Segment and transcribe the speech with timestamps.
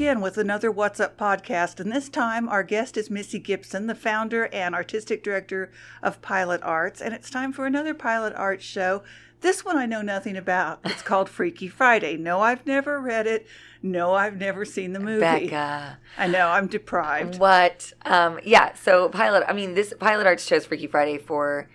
[0.00, 3.94] again with another What's Up podcast, and this time our guest is Missy Gipson, the
[3.94, 5.70] founder and artistic director
[6.02, 9.02] of Pilot Arts, and it's time for another Pilot Arts show.
[9.42, 10.80] This one I know nothing about.
[10.86, 12.16] It's called Freaky Friday.
[12.16, 13.46] No, I've never read it.
[13.82, 15.20] No, I've never seen the movie.
[15.20, 15.98] Becca.
[16.16, 17.38] I know, I'm deprived.
[17.38, 17.92] What?
[18.06, 21.68] Um, yeah, so Pilot, I mean, this Pilot Arts chose Freaky Friday for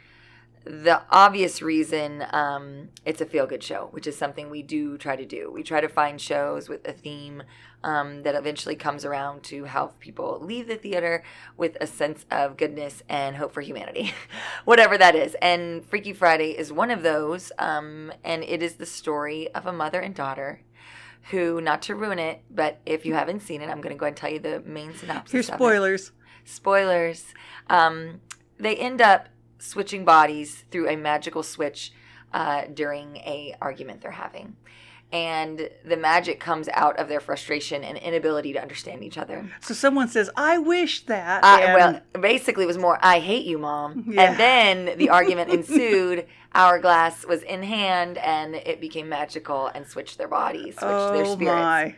[0.66, 5.16] the obvious reason um, it's a feel good show, which is something we do try
[5.16, 5.52] to do.
[5.52, 7.44] We try to find shows with a theme
[7.84, 11.24] um, that eventually comes around to help people leave the theater
[11.56, 14.12] with a sense of goodness and hope for humanity,
[14.66, 15.36] whatever that is.
[15.40, 19.74] And Freaky Friday is one of those, um, and it is the story of a
[19.74, 20.62] mother and daughter.
[21.32, 24.06] Who, not to ruin it, but if you haven't seen it, I'm going to go
[24.06, 25.32] and tell you the main synopsis.
[25.32, 26.12] Here's spoilers.
[26.44, 27.34] Spoilers.
[27.68, 28.22] Um,
[28.60, 31.92] they end up switching bodies through a magical switch
[32.34, 34.56] uh, during a argument they're having
[35.14, 39.50] and the magic comes out of their frustration and inability to understand each other.
[39.62, 41.74] So someone says, "I wish that." And-
[42.14, 44.24] well, basically, it was more, "I hate you, mom," Yeah.
[44.32, 46.28] and then the argument ensued.
[46.54, 51.34] Hourglass was in hand, and it became magical and switched their bodies, switched their oh
[51.36, 51.40] spirits.
[51.62, 51.96] my!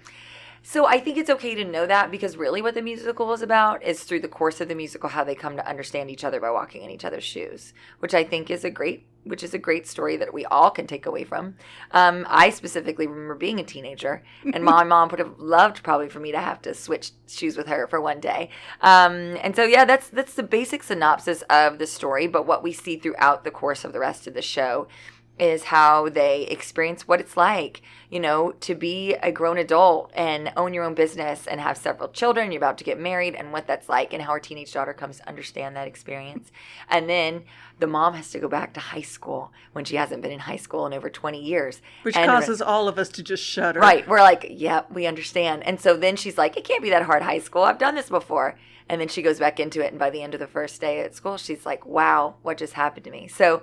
[0.69, 3.81] So I think it's okay to know that because really what the musical is about
[3.83, 6.51] is through the course of the musical how they come to understand each other by
[6.51, 9.87] walking in each other's shoes, which I think is a great which is a great
[9.87, 11.55] story that we all can take away from.
[11.91, 14.23] Um, I specifically remember being a teenager,
[14.53, 17.67] and my mom would have loved probably for me to have to switch shoes with
[17.67, 18.49] her for one day.
[18.81, 22.27] Um, and so yeah, that's that's the basic synopsis of the story.
[22.27, 24.87] But what we see throughout the course of the rest of the show
[25.39, 30.51] is how they experience what it's like, you know, to be a grown adult and
[30.57, 32.51] own your own business and have several children.
[32.51, 35.17] You're about to get married and what that's like, and how our teenage daughter comes
[35.17, 36.51] to understand that experience.
[36.89, 37.43] And then
[37.79, 40.55] the mom has to go back to high school when she hasn't been in high
[40.57, 41.81] school in over 20 years.
[42.03, 43.79] Which And- causes all of us to just shudder.
[43.79, 44.07] Right.
[44.07, 45.63] We're like, yep, we understand.
[45.67, 47.63] And so then she's like, it can't be that hard high school.
[47.63, 48.57] I've done this before.
[48.89, 49.91] And then she goes back into it.
[49.91, 52.73] And by the end of the first day at school, she's like, wow, what just
[52.73, 53.27] happened to me?
[53.27, 53.61] So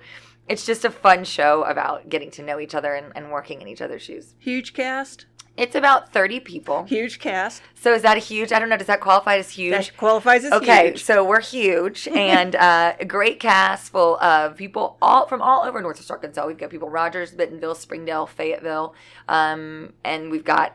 [0.49, 3.69] it's just a fun show about getting to know each other and, and working in
[3.69, 4.34] each other's shoes.
[4.38, 5.27] Huge cast.
[5.56, 6.82] It's about 30 people.
[6.82, 7.62] Huge cast.
[7.77, 8.53] So is that a huge?
[8.53, 8.77] I don't know.
[8.77, 9.71] Does that qualify as huge?
[9.72, 11.04] That qualifies as Okay, huge.
[11.04, 15.81] so we're huge and uh, a great cast full of people all from all over
[15.81, 16.44] Northwest Arkansas.
[16.47, 18.94] We've got people Rogers, Bentonville, Springdale, Fayetteville,
[19.28, 20.75] um, and we've got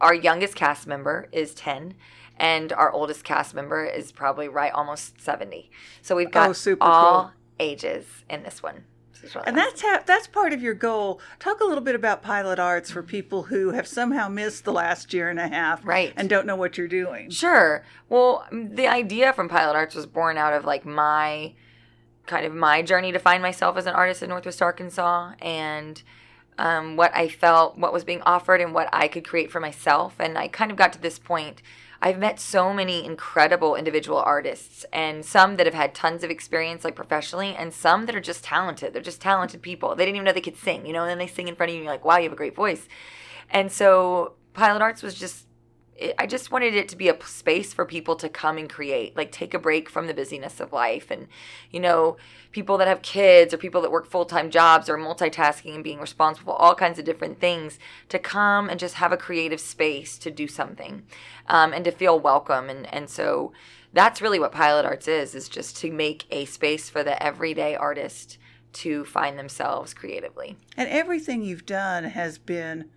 [0.00, 1.94] our youngest cast member is ten,
[2.36, 5.70] and our oldest cast member is probably right almost seventy.
[6.02, 7.30] So we've got Oh, all cool.
[7.60, 8.84] ages in this one.
[9.26, 11.20] This is really And that's ha- that's part of your goal.
[11.38, 15.12] Talk a little bit about pilot arts for people who have somehow missed the last
[15.12, 16.12] year and a half, Right.
[16.16, 17.30] and don't know what you're doing.
[17.30, 17.84] Sure.
[18.08, 21.54] Well, the idea from Pilot Arts was born out of like my
[22.26, 26.02] kind of my journey to find myself as an artist in Northwest Arkansas and
[26.58, 30.14] um, what I felt, what was being offered, and what I could create for myself.
[30.18, 31.60] And I kind of got to this point.
[32.00, 36.84] I've met so many incredible individual artists, and some that have had tons of experience,
[36.84, 38.92] like professionally, and some that are just talented.
[38.92, 39.94] They're just talented people.
[39.94, 41.70] They didn't even know they could sing, you know, and then they sing in front
[41.70, 42.86] of you, and you're like, wow, you have a great voice.
[43.50, 45.45] And so Pilot Arts was just
[45.98, 49.16] it, I just wanted it to be a space for people to come and create,
[49.16, 51.10] like take a break from the busyness of life.
[51.10, 51.28] And,
[51.70, 52.16] you know,
[52.52, 56.00] people that have kids or people that work full time jobs or multitasking and being
[56.00, 60.18] responsible, for all kinds of different things, to come and just have a creative space
[60.18, 61.02] to do something
[61.48, 62.68] um, and to feel welcome.
[62.68, 63.52] And, and so
[63.92, 67.74] that's really what Pilot Arts is, is just to make a space for the everyday
[67.74, 68.38] artist
[68.74, 70.56] to find themselves creatively.
[70.76, 72.90] And everything you've done has been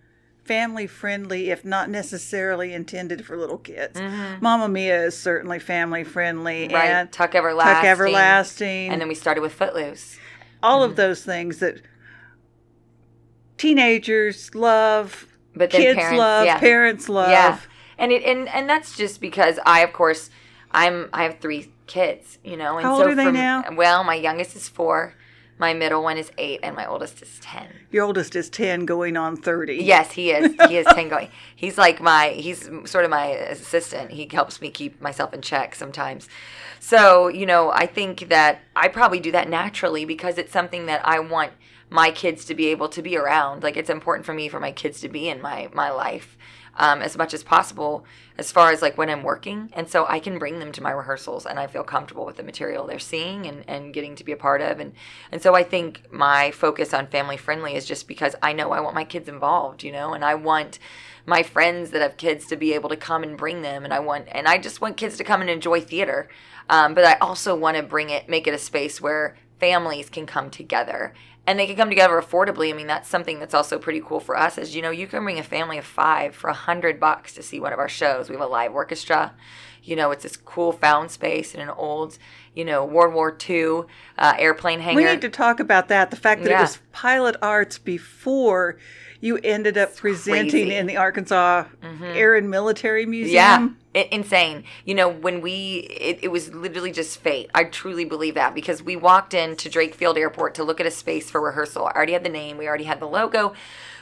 [0.50, 4.00] family friendly, if not necessarily intended for little kids.
[4.40, 6.74] Mamma Mia is certainly family friendly, Mm-hmm.
[6.74, 6.88] Right.
[6.90, 7.74] and Tuck Everlasting.
[7.76, 10.18] Tuck Everlasting, And then we started with Footloose.
[10.60, 10.90] all Mm-hmm.
[10.90, 11.80] of those things that
[13.56, 16.58] teenagers love, But kids parents, love, yeah.
[16.58, 17.30] parents love.
[17.30, 17.58] Yeah,
[17.98, 20.30] and it and and that's just because I, of course,
[20.72, 22.76] I'm I have three kids, you know.
[22.76, 23.64] And How old so are they from- now?
[23.76, 25.14] Well, my youngest is four,
[25.60, 27.68] my middle one is eight, and my oldest is ten.
[27.90, 29.76] Your oldest is 10 going on 30.
[29.76, 30.54] Yes, he is.
[30.68, 31.28] He is ten going.
[31.54, 34.10] He's like my he's sort of my assistant.
[34.10, 36.28] He helps me keep myself in check sometimes.
[36.78, 41.06] So, you know, I think that I probably do that naturally because it's something that
[41.06, 41.52] I want
[41.90, 43.62] my kids to be able to be around.
[43.62, 46.38] Like it's important for me for my kids to be in my my life.
[46.80, 48.06] Um, as much as possible
[48.40, 49.68] as far as like when I'm working.
[49.74, 52.42] And so I can bring them to my rehearsals and I feel comfortable with the
[52.42, 54.80] material they're seeing and, and getting to be a part of.
[54.80, 54.94] And,
[55.30, 58.80] and so I think my focus on family friendly is just because I know I
[58.80, 60.78] want my kids involved, you know, and I want
[61.26, 63.84] my friends that have kids to be able to come and bring them.
[63.84, 66.30] And I want, and I just want kids to come and enjoy theater.
[66.70, 70.24] Um, but I also want to bring it, make it a space where families can
[70.24, 71.12] come together
[71.50, 72.70] and they can come together affordably.
[72.70, 74.56] I mean, that's something that's also pretty cool for us.
[74.56, 77.42] Is you know, you can bring a family of five for a hundred bucks to
[77.42, 78.28] see one of our shows.
[78.30, 79.34] We have a live orchestra.
[79.82, 82.18] You know, it's this cool found space in an old,
[82.54, 83.82] you know, World War II
[84.16, 84.96] uh, airplane hangar.
[85.00, 86.12] We need to talk about that.
[86.12, 86.58] The fact that Yeah.
[86.58, 88.78] it was Pilot Arts before
[89.20, 90.74] you ended up presenting crazy.
[90.74, 92.04] in the Arkansas mm-hmm.
[92.04, 93.78] Air and Military Museum.
[93.94, 94.64] Yeah, I- insane.
[94.84, 97.50] You know, when we, it, it was literally just fate.
[97.54, 100.90] I truly believe that because we walked into Drake Field Airport to look at a
[100.90, 101.86] space for rehearsal.
[101.86, 103.54] I already had the name, we already had the logo,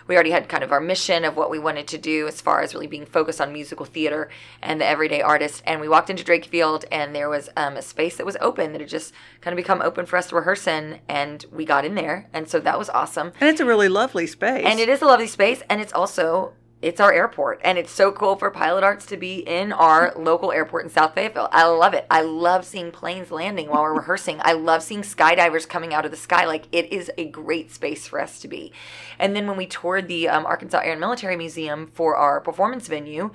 [0.08, 2.62] we already had kind of our mission of what we wanted to do as far
[2.62, 4.28] as really being focused on musical theater
[4.60, 5.62] and the everyday artist.
[5.66, 8.72] And we walked into Drake Field and there was um, a space that was open
[8.72, 11.00] that had just kind of become open for us to rehearse in.
[11.08, 12.28] And we got in there.
[12.32, 13.32] And so that was awesome.
[13.38, 14.64] And it's a really lovely space.
[14.66, 18.12] And it is a lovely space, and it's also it's our airport, and it's so
[18.12, 21.48] cool for Pilot Arts to be in our local airport in South Fayetteville.
[21.50, 22.06] I love it.
[22.10, 24.40] I love seeing planes landing while we're rehearsing.
[24.42, 26.46] I love seeing skydivers coming out of the sky.
[26.46, 28.72] Like it is a great space for us to be.
[29.18, 32.86] And then when we toured the um, Arkansas Air and Military Museum for our performance
[32.86, 33.30] venue,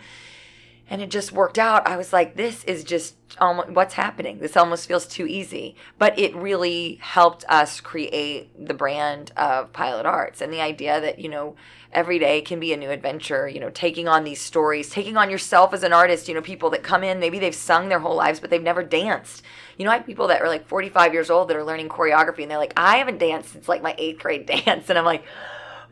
[0.89, 1.87] and it just worked out.
[1.87, 4.39] I was like, this is just almost what's happening.
[4.39, 5.75] This almost feels too easy.
[5.97, 11.19] But it really helped us create the brand of Pilot Arts and the idea that,
[11.19, 11.55] you know,
[11.93, 15.29] every day can be a new adventure, you know, taking on these stories, taking on
[15.29, 18.15] yourself as an artist, you know, people that come in, maybe they've sung their whole
[18.15, 19.41] lives, but they've never danced.
[19.77, 22.41] You know, I have people that are like 45 years old that are learning choreography
[22.41, 24.89] and they're like, I haven't danced since like my eighth grade dance.
[24.89, 25.23] And I'm like,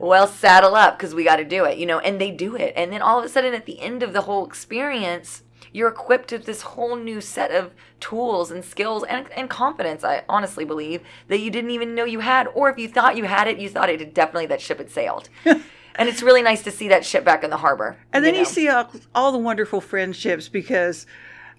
[0.01, 2.74] well, saddle up because we got to do it, you know, and they do it.
[2.75, 6.31] And then all of a sudden, at the end of the whole experience, you're equipped
[6.31, 11.01] with this whole new set of tools and skills and, and confidence, I honestly believe,
[11.27, 12.48] that you didn't even know you had.
[12.48, 14.89] Or if you thought you had it, you thought it had definitely that ship had
[14.89, 15.30] sailed.
[15.45, 15.62] and
[16.09, 17.98] it's really nice to see that ship back in the harbor.
[18.12, 18.50] And then you, know?
[18.50, 21.06] see all, all the wonderful friendships because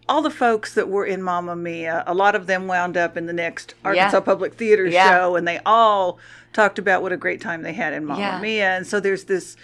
[0.08, 3.26] all the folks that were in Mamma Mia, a lot of them wound up in
[3.26, 5.08] the next Arkansas Public Theater Yeah.
[5.10, 6.18] show, and they all
[6.52, 8.38] talked about what a great time they had in Mamma Yeah.
[8.40, 8.70] Mia.
[8.76, 9.56] And so there's this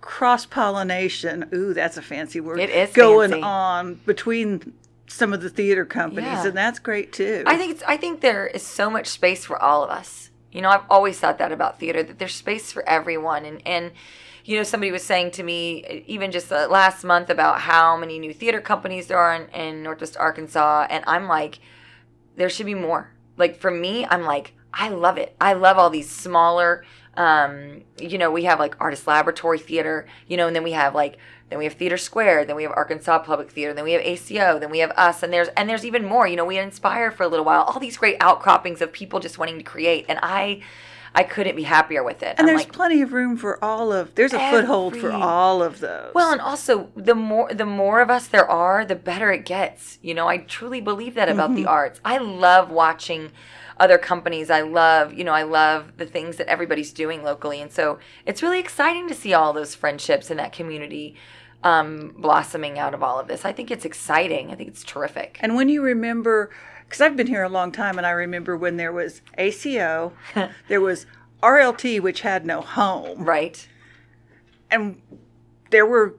[0.00, 1.48] cross pollination.
[1.54, 2.60] Ooh, that's a fancy word.
[2.60, 3.42] It is going fancy.
[3.42, 4.72] on between
[5.06, 6.46] some of the theater companies, Yeah.
[6.48, 7.42] and that's great too.
[7.46, 10.30] I think it's, I think there is so much space for all of us.
[10.52, 13.92] You know, I've always thought that about theater that there's space for everyone and and
[14.48, 18.18] you know, somebody was saying to me even just uh, last month about how many
[18.18, 21.58] new theater companies there are in, in Northwest Arkansas and I'm like
[22.36, 23.12] there should be more.
[23.36, 25.36] Like for me, I'm like I love it.
[25.38, 26.82] I love all these smaller
[27.14, 30.94] um you know, we have like Artist Laboratory Theater, you know, and then we have
[30.94, 31.18] like
[31.50, 34.58] then we have Theater Square, then we have Arkansas Public Theater, then we have ACO,
[34.58, 36.26] then we have us, and there's and there's even more.
[36.26, 37.64] You know, we inspire for a little while.
[37.64, 40.62] All these great outcroppings of people just wanting to create, and I,
[41.14, 42.34] I couldn't be happier with it.
[42.38, 44.14] and I'm there's like, plenty of room for all of.
[44.14, 46.12] There's a foothold for all of those.
[46.14, 49.98] well, and also the more the more of us there are, the better it gets.
[50.02, 52.00] You know, I truly believe that about the arts.
[52.04, 53.32] I love watching
[53.78, 54.50] other companies.
[54.50, 58.42] I love, you know, I love the things that everybody's doing locally, and so it's
[58.42, 61.16] really exciting to see all those friendships and that community
[61.64, 63.44] um, blossoming out of all of this.
[63.44, 64.50] I think it's exciting.
[64.50, 65.38] I think it's terrific.
[65.40, 66.50] And when you remember,
[66.88, 70.12] because I've been here a long time, and I remember when there was ACO,
[70.68, 71.04] there was
[71.42, 73.68] RLT, which had no home, Right.
[74.70, 75.00] and
[75.70, 76.16] there were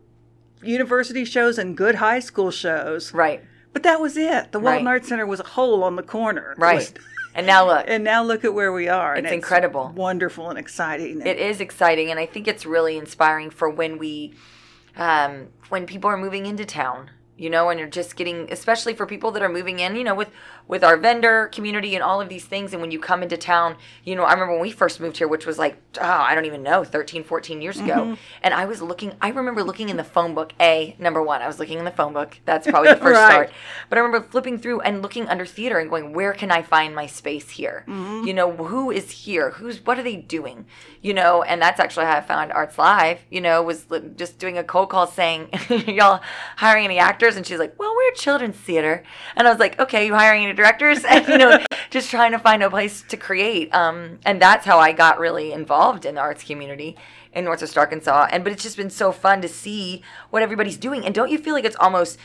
[0.62, 3.44] university shows and good high school shows, Right.
[3.74, 4.52] but that was it.
[4.52, 4.92] The Walton Right.
[4.92, 6.76] Arts Center was a hole on the corner, Right.
[6.76, 6.94] was-
[7.36, 7.86] And now look.
[7.88, 9.14] and now look at where we are.
[9.14, 9.94] and It's incredible.
[9.96, 11.22] wonderful, and exciting.
[11.26, 14.34] It is exciting, and I think it's really inspiring for when we,
[14.98, 19.06] um, when people are moving into town, you know, and you're just getting, especially for
[19.06, 20.30] people that are moving in, you know, with
[20.68, 22.74] with our vendor community and all of these things.
[22.74, 25.28] And when you come into town, you know, I remember when we first moved here,
[25.28, 27.96] which was like, oh, I don't even know, 13, 14 years ago.
[27.96, 28.14] Mm-hmm.
[28.44, 30.54] And I was looking, I remember looking in the phone book.
[30.60, 32.40] A number one, I was looking in the phone book.
[32.46, 33.32] That's probably the first Right.
[33.32, 33.52] start.
[33.90, 36.94] But I remember flipping through and looking under theater and going, where can I find
[36.94, 37.84] my space here?
[37.88, 38.28] Mm-hmm.
[38.28, 39.52] You know, who is here?
[39.52, 40.66] Who's what are they doing?
[41.02, 43.22] You know, and that's actually how I found Arts Live.
[43.32, 43.86] You know, was
[44.18, 45.50] just doing a cold call saying,
[45.88, 46.22] "Y'all
[46.58, 49.04] hiring any actors?" And she's like, "Well, we're a children's theater."
[49.36, 51.60] And I was like, "Okay, you hiring any directors?" And you know,
[51.90, 53.74] just trying to find a place to create.
[53.74, 56.98] Um, and that's how I got really involved in the arts community
[57.34, 58.28] in Northwest Arkansas.
[58.32, 61.06] And but it's just been so fun to see what everybody's doing.
[61.06, 62.18] And don't you feel like it's almost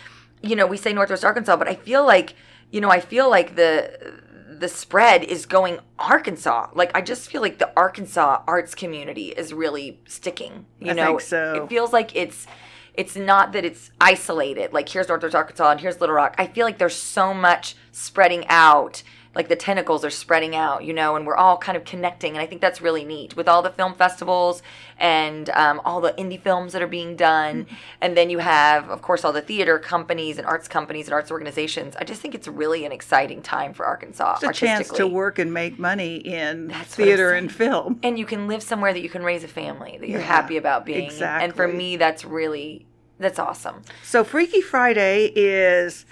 [0.45, 2.35] you know, we say Northwest Arkansas, but I feel like,
[2.71, 6.69] you know, I feel like the the spread is going Arkansas.
[6.75, 10.67] Like I just feel like the Arkansas arts community is really sticking.
[10.81, 11.65] You I know, think so.
[11.65, 12.47] it feels like it's
[12.95, 14.73] it's not that it's isolated.
[14.73, 16.35] Like here's Northwest Arkansas and here's Little Rock.
[16.39, 19.03] I feel like there's so much spreading out
[19.35, 22.33] like the tentacles are spreading out, you know, and we're all kind of connecting.
[22.33, 24.63] And I think that's really neat with all the film festivals
[24.99, 27.65] and um, all the indie films that are being done.
[27.65, 27.75] Mm-hmm.
[28.01, 31.31] And then you have, of course, all the theater companies and arts companies and arts
[31.31, 31.97] organizations.
[31.97, 34.39] I just think it's really an exciting time for Arkansas.
[34.43, 38.01] It's a chance to work and make money in that's theater and film.
[38.03, 40.57] And you can live somewhere that you can raise a family that you're yeah, happy
[40.57, 41.07] about being.
[41.07, 41.45] Exactly.
[41.45, 42.87] And for me, that's really
[43.19, 43.83] that's awesome.
[44.03, 46.05] So Freaky Friday is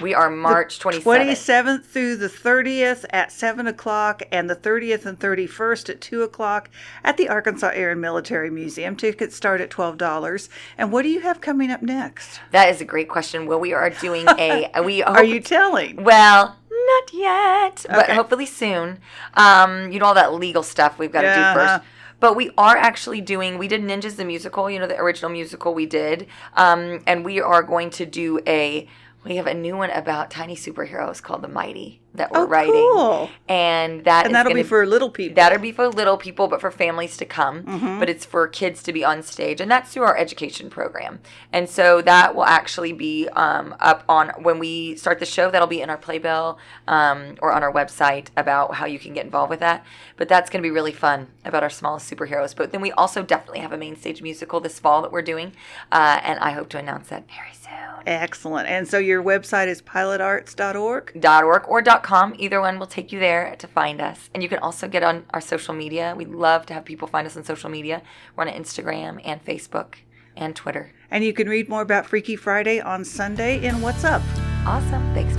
[0.00, 1.02] we are March 27th.
[1.02, 6.68] 27th through the 30th at 7 o'clock and the 30th and 31st at 2 o'clock
[7.04, 8.96] at the Arkansas Air and Military Museum.
[8.96, 10.48] Tickets start at $12.
[10.76, 12.40] And what do you have coming up next?
[12.50, 13.46] That is a great question.
[13.46, 14.70] Well, we are doing a.
[14.84, 16.02] we Are you telling?
[16.02, 17.94] Well, not yet, okay.
[17.94, 18.98] but hopefully soon.
[19.34, 21.54] Um, you know, all that legal stuff we've got to yeah.
[21.54, 21.84] do first
[22.20, 25.74] but we are actually doing we did ninjas the musical you know the original musical
[25.74, 28.88] we did um, and we are going to do a
[29.24, 32.72] we have a new one about tiny superheroes called The Mighty that we're oh, writing.
[32.72, 33.30] Cool.
[33.48, 35.34] And that and that'll gonna, be for little people.
[35.34, 37.64] That'll be for little people, but for families to come.
[37.64, 37.98] Mm-hmm.
[37.98, 41.20] But it's for kids to be on stage, and that's through our education program.
[41.52, 45.50] And so that will actually be um, up on when we start the show.
[45.50, 49.24] That'll be in our playbill um, or on our website about how you can get
[49.24, 49.84] involved with that.
[50.16, 52.54] But that's going to be really fun about our smallest superheroes.
[52.54, 55.52] But then we also definitely have a main stage musical this fall that we're doing,
[55.90, 57.74] uh, and I hope to announce that very soon.
[58.06, 58.68] Excellent.
[58.68, 61.24] And so your website is pilotarts.org?
[61.24, 62.03] .org or .com.
[62.38, 64.30] Either one will take you there to find us.
[64.34, 66.14] And you can also get on our social media.
[66.16, 68.02] We love to have people find us on social media.
[68.36, 69.96] We're on Instagram and Facebook
[70.36, 70.92] and Twitter.
[71.10, 74.22] And you can read more about Freaky Friday on Sunday in What's Up.
[74.66, 75.14] Awesome.
[75.14, 75.33] Thanks.